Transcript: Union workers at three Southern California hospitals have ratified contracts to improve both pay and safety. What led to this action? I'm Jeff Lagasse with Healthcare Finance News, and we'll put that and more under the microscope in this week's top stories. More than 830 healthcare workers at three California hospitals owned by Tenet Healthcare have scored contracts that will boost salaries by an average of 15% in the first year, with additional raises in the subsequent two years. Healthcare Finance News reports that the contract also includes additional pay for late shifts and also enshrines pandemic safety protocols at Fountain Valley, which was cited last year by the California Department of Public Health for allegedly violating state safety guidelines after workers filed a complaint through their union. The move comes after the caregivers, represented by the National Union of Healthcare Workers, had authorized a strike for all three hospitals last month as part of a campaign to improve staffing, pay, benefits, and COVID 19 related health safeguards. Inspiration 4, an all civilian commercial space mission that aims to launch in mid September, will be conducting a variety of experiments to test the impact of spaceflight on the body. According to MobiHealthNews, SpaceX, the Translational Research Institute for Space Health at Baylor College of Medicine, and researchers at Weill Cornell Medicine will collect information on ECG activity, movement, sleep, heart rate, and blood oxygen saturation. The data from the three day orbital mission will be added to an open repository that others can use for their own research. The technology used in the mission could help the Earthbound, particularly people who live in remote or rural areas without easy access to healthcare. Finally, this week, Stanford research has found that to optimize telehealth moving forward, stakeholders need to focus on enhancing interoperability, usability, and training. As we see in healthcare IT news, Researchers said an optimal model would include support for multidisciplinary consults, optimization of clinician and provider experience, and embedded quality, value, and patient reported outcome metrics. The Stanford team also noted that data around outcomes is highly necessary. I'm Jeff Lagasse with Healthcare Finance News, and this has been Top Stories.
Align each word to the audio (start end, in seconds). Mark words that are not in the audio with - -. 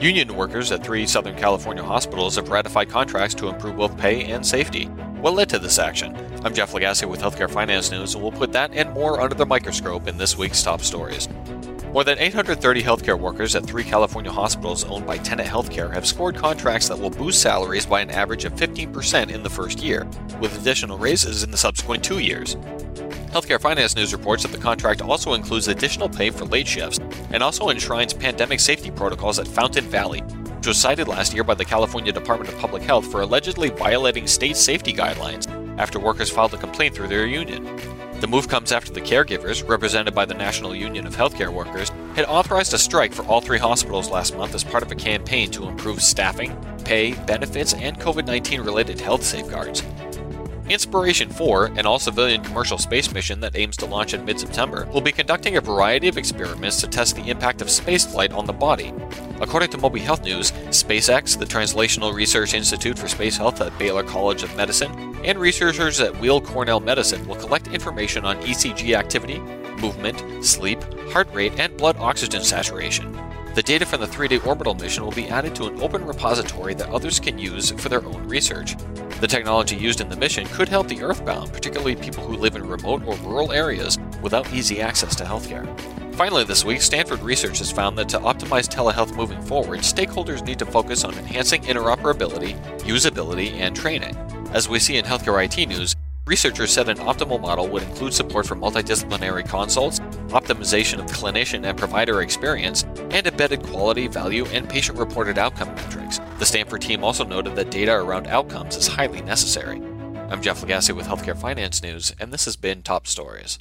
Union 0.00 0.34
workers 0.34 0.72
at 0.72 0.82
three 0.82 1.06
Southern 1.06 1.36
California 1.36 1.82
hospitals 1.82 2.36
have 2.36 2.48
ratified 2.48 2.88
contracts 2.88 3.34
to 3.34 3.48
improve 3.48 3.76
both 3.76 3.98
pay 3.98 4.24
and 4.32 4.44
safety. 4.46 4.86
What 5.20 5.34
led 5.34 5.50
to 5.50 5.58
this 5.58 5.78
action? 5.78 6.16
I'm 6.42 6.54
Jeff 6.54 6.72
Lagasse 6.72 7.06
with 7.06 7.20
Healthcare 7.20 7.50
Finance 7.50 7.90
News, 7.90 8.14
and 8.14 8.22
we'll 8.22 8.32
put 8.32 8.50
that 8.52 8.70
and 8.72 8.90
more 8.92 9.20
under 9.20 9.34
the 9.34 9.44
microscope 9.44 10.08
in 10.08 10.16
this 10.16 10.38
week's 10.38 10.62
top 10.62 10.80
stories. 10.80 11.28
More 11.92 12.04
than 12.04 12.18
830 12.18 12.82
healthcare 12.82 13.18
workers 13.18 13.54
at 13.54 13.66
three 13.66 13.84
California 13.84 14.32
hospitals 14.32 14.84
owned 14.84 15.06
by 15.06 15.18
Tenet 15.18 15.46
Healthcare 15.46 15.92
have 15.92 16.06
scored 16.06 16.34
contracts 16.34 16.88
that 16.88 16.98
will 16.98 17.10
boost 17.10 17.42
salaries 17.42 17.84
by 17.84 18.00
an 18.00 18.10
average 18.10 18.46
of 18.46 18.54
15% 18.54 19.30
in 19.30 19.42
the 19.42 19.50
first 19.50 19.82
year, 19.82 20.08
with 20.40 20.58
additional 20.58 20.96
raises 20.96 21.42
in 21.42 21.50
the 21.50 21.58
subsequent 21.58 22.02
two 22.02 22.20
years. 22.20 22.56
Healthcare 23.30 23.60
Finance 23.60 23.94
News 23.94 24.12
reports 24.12 24.42
that 24.42 24.50
the 24.50 24.58
contract 24.58 25.00
also 25.00 25.34
includes 25.34 25.68
additional 25.68 26.08
pay 26.08 26.30
for 26.30 26.44
late 26.46 26.66
shifts 26.66 26.98
and 27.30 27.44
also 27.44 27.68
enshrines 27.68 28.12
pandemic 28.12 28.58
safety 28.58 28.90
protocols 28.90 29.38
at 29.38 29.46
Fountain 29.46 29.84
Valley, 29.84 30.18
which 30.20 30.66
was 30.66 30.76
cited 30.76 31.06
last 31.06 31.32
year 31.32 31.44
by 31.44 31.54
the 31.54 31.64
California 31.64 32.10
Department 32.10 32.52
of 32.52 32.58
Public 32.58 32.82
Health 32.82 33.06
for 33.08 33.20
allegedly 33.20 33.70
violating 33.70 34.26
state 34.26 34.56
safety 34.56 34.92
guidelines 34.92 35.46
after 35.78 36.00
workers 36.00 36.28
filed 36.28 36.54
a 36.54 36.56
complaint 36.56 36.92
through 36.92 37.06
their 37.06 37.24
union. 37.24 37.64
The 38.20 38.26
move 38.26 38.48
comes 38.48 38.72
after 38.72 38.92
the 38.92 39.00
caregivers, 39.00 39.66
represented 39.66 40.12
by 40.12 40.24
the 40.24 40.34
National 40.34 40.74
Union 40.74 41.06
of 41.06 41.14
Healthcare 41.14 41.52
Workers, 41.52 41.90
had 42.16 42.26
authorized 42.26 42.74
a 42.74 42.78
strike 42.78 43.12
for 43.14 43.24
all 43.26 43.40
three 43.40 43.58
hospitals 43.58 44.10
last 44.10 44.36
month 44.36 44.56
as 44.56 44.64
part 44.64 44.82
of 44.82 44.90
a 44.90 44.96
campaign 44.96 45.52
to 45.52 45.68
improve 45.68 46.02
staffing, 46.02 46.54
pay, 46.84 47.14
benefits, 47.26 47.74
and 47.74 47.96
COVID 48.00 48.26
19 48.26 48.60
related 48.60 49.00
health 49.00 49.22
safeguards. 49.22 49.84
Inspiration 50.70 51.28
4, 51.30 51.72
an 51.78 51.84
all 51.84 51.98
civilian 51.98 52.44
commercial 52.44 52.78
space 52.78 53.12
mission 53.12 53.40
that 53.40 53.56
aims 53.56 53.76
to 53.78 53.86
launch 53.86 54.14
in 54.14 54.24
mid 54.24 54.38
September, 54.38 54.86
will 54.92 55.00
be 55.00 55.10
conducting 55.10 55.56
a 55.56 55.60
variety 55.60 56.06
of 56.06 56.16
experiments 56.16 56.80
to 56.80 56.86
test 56.86 57.16
the 57.16 57.28
impact 57.28 57.60
of 57.60 57.66
spaceflight 57.66 58.32
on 58.32 58.46
the 58.46 58.52
body. 58.52 58.94
According 59.40 59.70
to 59.70 59.78
MobiHealthNews, 59.78 60.52
SpaceX, 60.68 61.36
the 61.36 61.44
Translational 61.44 62.14
Research 62.14 62.54
Institute 62.54 62.96
for 62.96 63.08
Space 63.08 63.36
Health 63.36 63.60
at 63.60 63.76
Baylor 63.80 64.04
College 64.04 64.44
of 64.44 64.56
Medicine, 64.56 64.92
and 65.24 65.40
researchers 65.40 66.00
at 66.00 66.16
Weill 66.20 66.40
Cornell 66.40 66.78
Medicine 66.78 67.26
will 67.26 67.34
collect 67.34 67.66
information 67.74 68.24
on 68.24 68.40
ECG 68.42 68.96
activity, 68.96 69.40
movement, 69.80 70.44
sleep, 70.44 70.80
heart 71.10 71.26
rate, 71.34 71.58
and 71.58 71.76
blood 71.76 71.96
oxygen 71.98 72.44
saturation. 72.44 73.12
The 73.56 73.62
data 73.64 73.84
from 73.84 74.02
the 74.02 74.06
three 74.06 74.28
day 74.28 74.38
orbital 74.38 74.74
mission 74.74 75.02
will 75.02 75.10
be 75.10 75.28
added 75.28 75.56
to 75.56 75.64
an 75.64 75.82
open 75.82 76.06
repository 76.06 76.74
that 76.74 76.90
others 76.90 77.18
can 77.18 77.40
use 77.40 77.72
for 77.72 77.88
their 77.88 78.04
own 78.04 78.28
research. 78.28 78.76
The 79.20 79.28
technology 79.28 79.76
used 79.76 80.00
in 80.00 80.08
the 80.08 80.16
mission 80.16 80.46
could 80.46 80.66
help 80.66 80.88
the 80.88 81.02
Earthbound, 81.02 81.52
particularly 81.52 81.94
people 81.94 82.24
who 82.24 82.38
live 82.38 82.56
in 82.56 82.66
remote 82.66 83.04
or 83.04 83.16
rural 83.16 83.52
areas 83.52 83.98
without 84.22 84.50
easy 84.50 84.80
access 84.80 85.14
to 85.16 85.24
healthcare. 85.24 85.68
Finally, 86.14 86.44
this 86.44 86.64
week, 86.64 86.80
Stanford 86.80 87.20
research 87.20 87.58
has 87.58 87.70
found 87.70 87.98
that 87.98 88.08
to 88.08 88.18
optimize 88.18 88.66
telehealth 88.66 89.14
moving 89.14 89.42
forward, 89.42 89.80
stakeholders 89.80 90.42
need 90.46 90.58
to 90.58 90.64
focus 90.64 91.04
on 91.04 91.12
enhancing 91.18 91.60
interoperability, 91.64 92.58
usability, 92.78 93.52
and 93.60 93.76
training. 93.76 94.16
As 94.54 94.70
we 94.70 94.78
see 94.78 94.96
in 94.96 95.04
healthcare 95.04 95.44
IT 95.44 95.68
news, 95.68 95.94
Researchers 96.30 96.70
said 96.70 96.88
an 96.88 96.98
optimal 96.98 97.40
model 97.40 97.66
would 97.66 97.82
include 97.82 98.14
support 98.14 98.46
for 98.46 98.54
multidisciplinary 98.54 99.44
consults, 99.44 99.98
optimization 100.28 101.00
of 101.00 101.06
clinician 101.06 101.66
and 101.66 101.76
provider 101.76 102.22
experience, 102.22 102.84
and 103.10 103.26
embedded 103.26 103.64
quality, 103.64 104.06
value, 104.06 104.46
and 104.52 104.68
patient 104.68 104.96
reported 104.96 105.38
outcome 105.38 105.74
metrics. 105.74 106.20
The 106.38 106.46
Stanford 106.46 106.82
team 106.82 107.02
also 107.02 107.24
noted 107.24 107.56
that 107.56 107.72
data 107.72 107.94
around 107.94 108.28
outcomes 108.28 108.76
is 108.76 108.86
highly 108.86 109.22
necessary. 109.22 109.78
I'm 110.30 110.40
Jeff 110.40 110.60
Lagasse 110.60 110.94
with 110.94 111.08
Healthcare 111.08 111.36
Finance 111.36 111.82
News, 111.82 112.14
and 112.20 112.32
this 112.32 112.44
has 112.44 112.54
been 112.54 112.82
Top 112.82 113.08
Stories. 113.08 113.58